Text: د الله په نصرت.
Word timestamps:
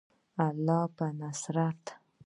د 0.35 0.39
الله 0.47 0.83
په 0.97 1.05
نصرت. 1.19 1.81